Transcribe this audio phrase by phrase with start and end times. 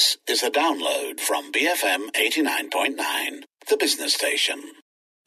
[0.00, 4.62] This is a download from BFM 89.9, the business station.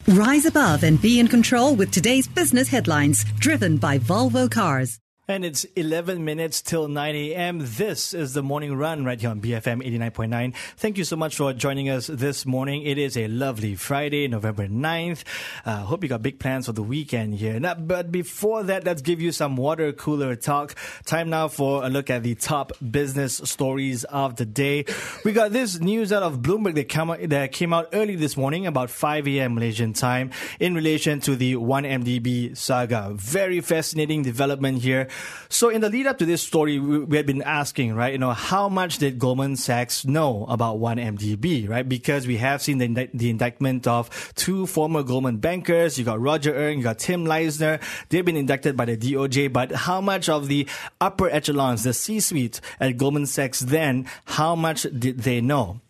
[0.08, 4.98] Rise above and be in control with today's business headlines, driven by Volvo Cars.
[5.26, 7.60] And it's 11 minutes till 9 a.m.
[7.62, 10.54] This is the morning run right here on BFM 89.9.
[10.76, 12.82] Thank you so much for joining us this morning.
[12.82, 15.24] It is a lovely Friday, November 9th.
[15.66, 17.58] Uh, hope you got big plans for the weekend here.
[17.58, 20.76] Now, but before that, let's give you some water cooler talk.
[21.06, 24.84] Time now for a look at the top business stories of the day.
[25.24, 28.36] We got this news out of Bloomberg that came out, that came out early this
[28.36, 29.56] morning about 5 a.m.
[29.56, 33.12] Malaysian time in relation to the 1MDB saga.
[33.14, 35.08] Very fascinating development here.
[35.50, 38.18] So in the lead up to this story, we, we had been asking, right, you
[38.18, 41.88] know, how much did Goldman Sachs know about 1MDB, right?
[41.88, 46.00] Because we have seen the, the indictment of two former Goldman bankers.
[46.00, 47.80] You got Roger Ng, you got Tim Leissner.
[48.10, 50.68] They've been indicted by the DOJ, but how much of the
[51.00, 55.82] upper echelons, the C-suite at Goldman Sachs then, how much did they know?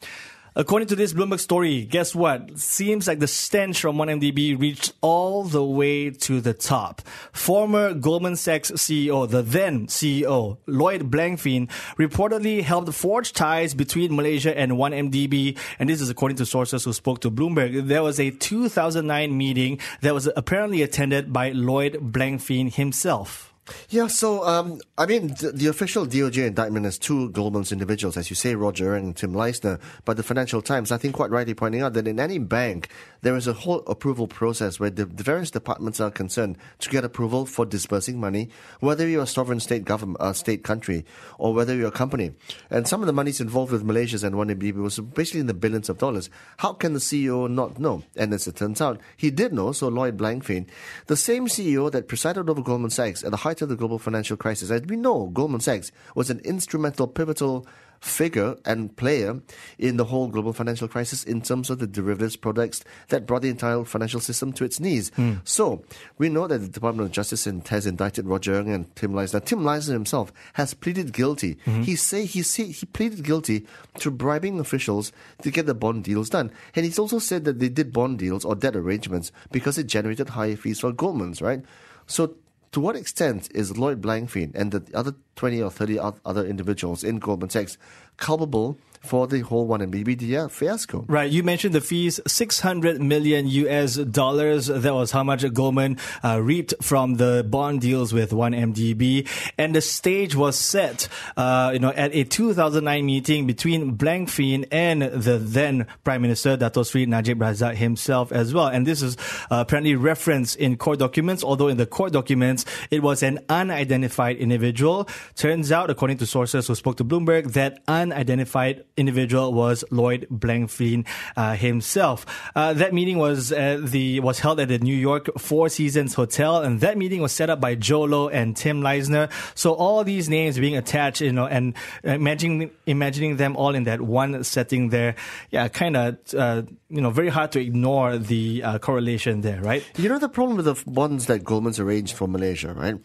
[0.55, 2.59] According to this Bloomberg story, guess what?
[2.59, 7.02] Seems like the stench from 1MDB reached all the way to the top.
[7.31, 14.55] Former Goldman Sachs CEO, the then CEO, Lloyd Blankfein, reportedly helped forge ties between Malaysia
[14.55, 15.58] and 1MDB.
[15.80, 17.88] And this is according to sources who spoke to Bloomberg.
[17.88, 23.52] There was a 2009 meeting that was apparently attended by Lloyd Blankfein himself.
[23.89, 28.30] Yeah, so um, I mean, the, the, official DOJ indictment is two Goldman's individuals, as
[28.30, 29.80] you say, Roger and Tim Leissner.
[30.03, 32.89] But the Financial Times, I think, quite rightly pointing out that in any bank,
[33.22, 37.05] there is a whole approval process where the, the various departments are concerned to get
[37.05, 38.50] approval for disbursing money,
[38.81, 41.05] whether you're a sovereign state government, uh, state country,
[41.38, 42.33] or whether you're a company.
[42.70, 45.88] And some of the monies involved with Malaysia's and 1MDB was basically in the billions
[45.88, 46.30] of dollars.
[46.58, 48.03] How can the CEO not know?
[48.17, 49.72] And as it turns out, he did know.
[49.72, 50.67] So Lloyd Blankfein,
[51.08, 54.71] the same CEO that presided over Goldman Sachs at the of the global financial crisis.
[54.71, 57.67] As we know, Goldman Sachs was an instrumental, pivotal
[58.03, 59.39] figure and player
[59.77, 63.49] in the whole global financial crisis in terms of the derivatives products that brought the
[63.49, 65.09] entire financial system to its knees.
[65.11, 65.39] Mm.
[65.45, 65.85] So
[66.17, 69.43] we know that the Department of Justice has indicted Roger Ng and Tim Leissner.
[69.43, 71.55] Tim Leissner himself has pleaded guilty.
[71.65, 71.83] Mm-hmm.
[71.83, 73.65] He say he say, he pleaded guilty
[73.99, 77.69] to bribing officials to get the bond deals done, and he's also said that they
[77.69, 81.42] did bond deals or debt arrangements because it generated higher fees for Goldman's.
[81.42, 81.63] Right.
[82.05, 82.36] So
[82.73, 87.20] to what extent is Lloyd Blankfein and the other 20 or 30 other individuals in
[87.20, 87.78] Goldman Sachs
[88.17, 91.05] culpable for the whole 1MDB fiasco.
[91.08, 91.30] Right.
[91.30, 94.67] You mentioned the fees, 600 million US dollars.
[94.67, 99.27] That was how much Goldman uh, reaped from the bond deals with 1MDB.
[99.58, 105.02] And the stage was set, uh, you know, at a 2009 meeting between Blankfein and
[105.02, 108.67] the then Prime Minister, Dato Sri Najib Razak himself as well.
[108.67, 109.17] And this is
[109.52, 114.37] uh, apparently referenced in court documents, although in the court documents, it was an unidentified
[114.37, 115.08] individual.
[115.36, 121.05] Turns out, according to sources who spoke to Bloomberg, that unidentified individual was Lloyd Blankfein
[121.36, 122.26] uh, himself.
[122.55, 126.81] Uh, that meeting was the was held at the New York Four Seasons Hotel, and
[126.81, 129.30] that meeting was set up by Jho Low and Tim Leissner.
[129.56, 131.74] So all these names being attached, you know, and
[132.04, 135.15] imagining imagining them all in that one setting there,
[135.51, 139.83] yeah, kind of, uh, you know, very hard to ignore the uh, correlation there, right?
[139.98, 142.95] You know the problem with the bonds that Goldman's arranged for Malaysia, right?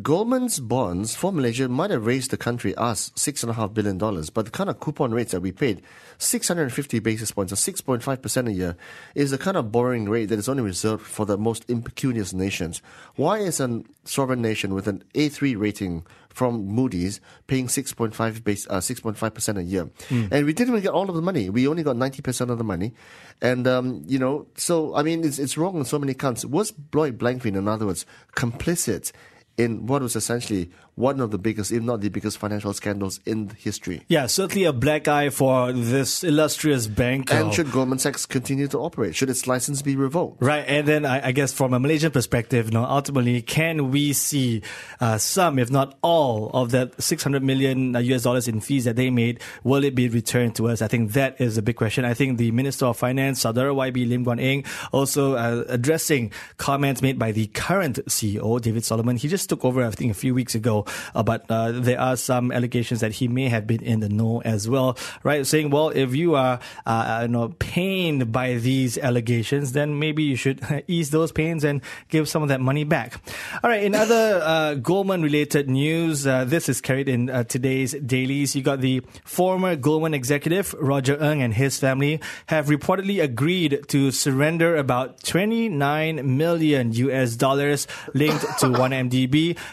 [0.00, 3.98] Goldman's bonds for Malaysia might have raised the country us six and a half billion
[3.98, 5.82] dollars, but the kind of coupon rates that we paid,
[6.18, 8.76] 650 basis points or 6.5% a year,
[9.14, 12.82] is the kind of borrowing rate that is only reserved for the most impecunious nations.
[13.16, 18.78] Why is a sovereign nation with an A3 rating from Moody's paying 6.5 base, uh,
[18.78, 19.86] 6.5% a year?
[20.08, 20.28] Mm.
[20.30, 21.50] And we didn't even get all of the money.
[21.50, 22.94] We only got 90% of the money.
[23.40, 26.44] And, um, you know, so, I mean, it's, it's wrong on so many counts.
[26.44, 28.06] Was Lloyd Blankfein, in other words,
[28.36, 29.12] complicit
[29.58, 33.50] in what was essentially one of the biggest, if not the biggest, financial scandals in
[33.58, 34.02] history.
[34.08, 37.32] Yeah, certainly a black eye for this illustrious bank.
[37.32, 39.16] And should Goldman Sachs continue to operate?
[39.16, 40.42] Should its license be revoked?
[40.42, 44.12] Right, and then I, I guess from a Malaysian perspective, you know, ultimately, can we
[44.12, 44.62] see
[45.00, 48.96] uh, some, if not all, of that 600 million US uh, dollars in fees that
[48.96, 49.40] they made?
[49.64, 50.82] Will it be returned to us?
[50.82, 52.04] I think that is a big question.
[52.04, 57.00] I think the Minister of Finance, Saudara YB Lim Guan Eng, also uh, addressing comments
[57.00, 59.16] made by the current CEO, David Solomon.
[59.16, 62.16] He just took over, I think, a few weeks ago uh, but uh, there are
[62.16, 65.46] some allegations that he may have been in the know as well, right?
[65.46, 70.36] Saying, well, if you are, uh, you know, pained by these allegations, then maybe you
[70.36, 73.20] should ease those pains and give some of that money back.
[73.62, 73.82] All right.
[73.82, 78.54] In other uh, Goldman-related news, uh, this is carried in uh, today's dailies.
[78.56, 84.10] You got the former Goldman executive Roger Ng and his family have reportedly agreed to
[84.10, 89.31] surrender about 29 million US dollars linked to 1MDB.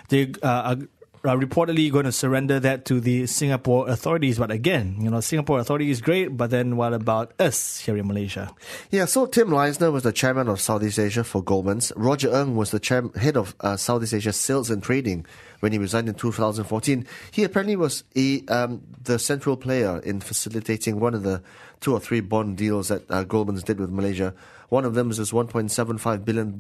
[0.09, 0.75] They uh,
[1.23, 4.39] uh, reportedly going to surrender that to the Singapore authorities.
[4.39, 8.07] But again, you know, Singapore authority is great, but then what about us here in
[8.07, 8.51] Malaysia?
[8.89, 11.91] Yeah, so Tim Leissner was the chairman of Southeast Asia for Goldman's.
[11.95, 15.25] Roger Ng was the chair- head of uh, Southeast Asia sales and trading
[15.59, 17.05] when he resigned in 2014.
[17.31, 21.41] He apparently was a, um, the central player in facilitating one of the
[21.81, 24.33] two or three bond deals that uh, Goldman's did with Malaysia.
[24.69, 26.51] One of them was this $1.75 billion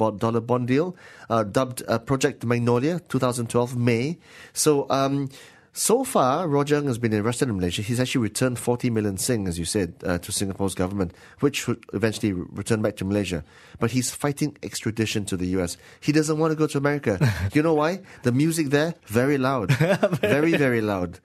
[0.41, 0.95] bond deal,
[1.29, 4.17] uh, dubbed uh, Project Magnolia, 2012 May.
[4.53, 5.29] So, um,
[5.79, 7.81] so far, Roger Ng has been arrested in Malaysia.
[7.81, 11.81] He's actually returned 40 million Sing, as you said, uh, to Singapore's government, which would
[11.93, 13.45] eventually return back to Malaysia.
[13.79, 15.77] But he's fighting extradition to the US.
[16.01, 17.17] He doesn't want to go to America.
[17.53, 18.01] you know why?
[18.23, 19.71] The music there, very loud.
[20.19, 21.19] very, very loud.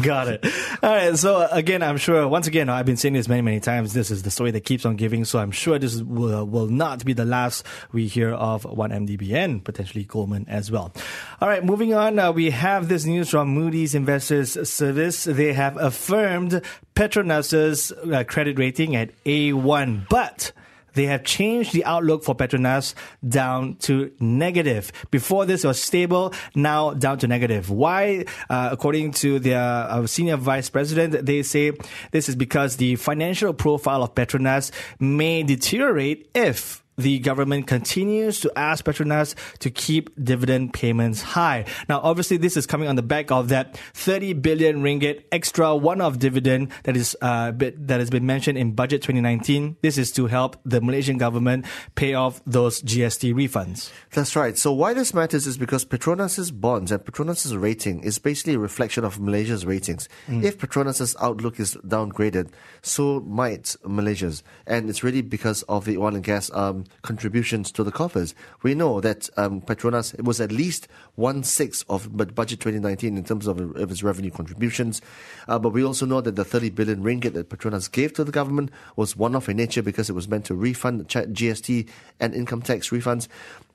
[0.00, 0.46] Got it.
[0.80, 1.18] All right.
[1.18, 3.94] So, uh, again, I'm sure, once again, I've been saying this many, many times.
[3.94, 5.24] This is the story that keeps on giving.
[5.24, 9.64] So, I'm sure this will, will not be the last we hear of 1MDB and
[9.64, 10.92] potentially Goldman as well.
[11.40, 11.64] All right.
[11.64, 15.24] Moving on, uh, we have this news from Moody's Investors Service.
[15.24, 16.62] They have affirmed
[16.94, 20.52] Petronas's uh, credit rating at A1, but
[20.94, 22.94] they have changed the outlook for Petronas
[23.26, 24.90] down to negative.
[25.12, 27.70] Before this was stable, now down to negative.
[27.70, 28.24] Why?
[28.50, 31.72] Uh, according to their uh, senior vice president, they say
[32.10, 38.52] this is because the financial profile of Petronas may deteriorate if the government continues to
[38.58, 41.64] ask Petronas to keep dividend payments high.
[41.88, 46.18] Now, obviously, this is coming on the back of that 30 billion ringgit extra one-off
[46.18, 49.76] dividend that is uh, that has been mentioned in Budget 2019.
[49.80, 53.90] This is to help the Malaysian government pay off those GST refunds.
[54.12, 54.58] That's right.
[54.58, 59.04] So why this matters is because Petronas's bonds and Petronas's rating is basically a reflection
[59.04, 60.08] of Malaysia's ratings.
[60.26, 60.42] Mm.
[60.42, 62.50] If Petronas's outlook is downgraded,
[62.82, 67.84] so might Malaysia's, and it's really because of the oil and gas um, contributions to
[67.84, 68.34] the coffers.
[68.62, 73.46] We know that um, Petronas was at least one sixth of budget 2019 in terms
[73.46, 75.00] of, of its revenue contributions,
[75.48, 78.32] uh, but we also know that the 30 billion ringgit that Petronas gave to the
[78.32, 81.88] government was one-off in nature because it was meant to refund GST
[82.20, 83.28] and income tax refunds.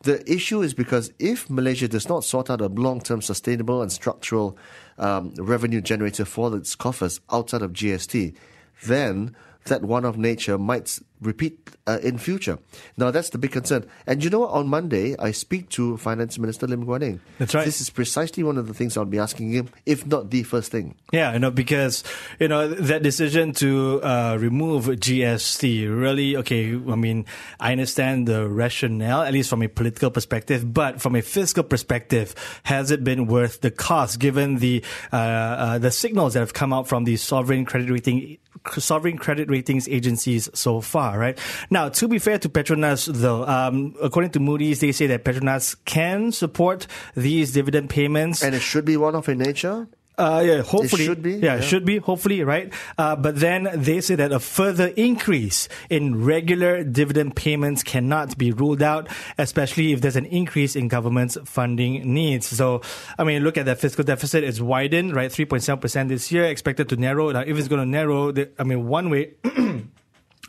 [0.04, 4.58] The issue is because if Malaysia does not sort out a long-term sustainable and structural
[4.98, 8.36] um, revenue generator for its coffers outside of GST,
[8.84, 9.36] then
[9.66, 12.60] that one of nature might repeat uh, in future.
[12.98, 13.86] Now that's the big concern.
[14.08, 14.44] And you know?
[14.54, 17.22] On Monday, I speak to Finance Minister Lim Guan Eng.
[17.40, 17.66] That's right.
[17.66, 20.72] This is precisely one of the things I'll be asking him, if not the first
[20.72, 20.96] thing.
[21.12, 22.04] Yeah, you know, because
[22.40, 26.76] you know that decision to uh, remove GST really okay.
[26.76, 27.26] I mean,
[27.60, 32.36] I understand the rationale, at least from a political perspective, but from a fiscal perspective,
[32.64, 36.74] has it been worth the cost given the uh, uh the signals that have come
[36.74, 38.38] out from the sovereign credit rating
[38.78, 41.38] sovereign credit ratings agencies so far, right?
[41.70, 45.76] Now, to be fair to Petronas, though, um, according to Moody's, they say that Petronas
[45.86, 48.44] can support these dividend payments.
[48.44, 49.88] And it should be one of in nature?
[50.16, 51.04] Uh, yeah, hopefully.
[51.04, 51.34] It should be.
[51.34, 51.62] Yeah, yeah.
[51.62, 52.72] should be, hopefully, right?
[52.98, 58.52] Uh, but then they say that a further increase in regular dividend payments cannot be
[58.52, 59.08] ruled out,
[59.40, 62.46] especially if there's an increase in government's funding needs.
[62.48, 62.82] So,
[63.18, 64.44] I mean, look at that fiscal deficit.
[64.44, 65.32] It's widened, right?
[65.32, 67.32] 3.7% this year, expected to narrow.
[67.32, 69.34] Now, if it's going to narrow, I mean, one way,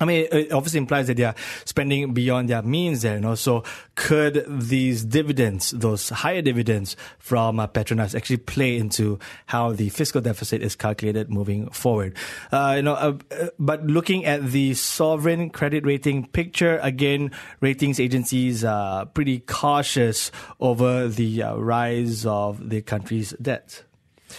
[0.01, 3.37] I mean, it obviously implies that they are spending beyond their means there, you know.
[3.37, 3.63] So
[3.95, 10.21] could these dividends, those higher dividends from uh, Petronas actually play into how the fiscal
[10.21, 12.17] deficit is calculated moving forward?
[12.51, 18.01] Uh, you know, uh, uh but looking at the sovereign credit rating picture, again, ratings
[18.01, 23.85] agencies are pretty cautious over the uh, rise of the country's debt.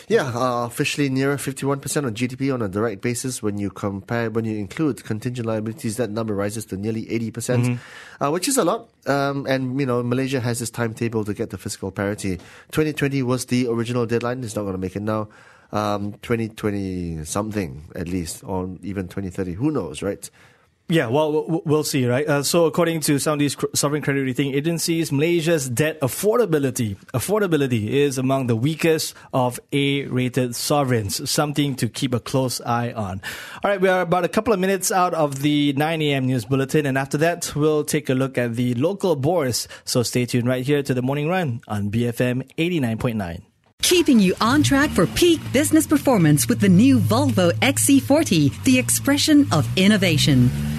[0.07, 3.41] Yeah, uh, officially nearer 51% of GDP on a direct basis.
[3.41, 7.63] When you compare, when you include contingent liabilities, that number rises to nearly 80%, percent
[7.63, 7.81] mm hmm
[8.21, 8.89] uh, which is a lot.
[9.05, 12.37] Um, and, you know, Malaysia has this timetable to get to fiscal parity.
[12.71, 14.43] 2020 was the original deadline.
[14.43, 15.27] It's not going to make it now.
[15.71, 19.53] Um, 2020 something at least, or even 2030.
[19.53, 20.29] Who knows, right?
[20.87, 22.27] Yeah, well, we'll see, right?
[22.27, 27.87] Uh, so, according to some of these sovereign credit rating agencies, Malaysia's debt affordability affordability
[27.89, 31.27] is among the weakest of A-rated sovereigns.
[31.27, 33.19] Something to keep a close eye on.
[33.63, 36.27] All right, we are about a couple of minutes out of the 9 a.m.
[36.27, 39.67] news bulletin, and after that, we'll take a look at the local bourse.
[39.85, 43.41] So, stay tuned right here to the morning run on BFM 89.9.
[43.81, 49.47] Keeping you on track for peak business performance with the new Volvo XC40, the expression
[49.51, 50.49] of innovation.